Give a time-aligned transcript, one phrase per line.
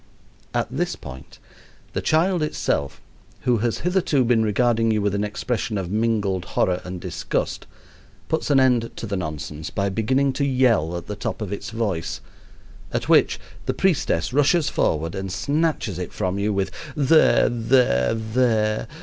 [0.55, 1.37] At this point
[1.93, 2.99] the child itself,
[3.41, 7.67] who has hitherto been regarding you with an expression of mingled horror and disgust,
[8.27, 11.69] puts an end to the nonsense by beginning to yell at the top of its
[11.69, 12.19] voice,
[12.91, 17.47] at which the priestess rushes forward and snatches it from you with "There!
[17.47, 18.15] there!
[18.15, 18.87] there!